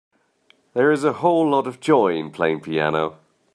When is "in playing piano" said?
2.15-3.19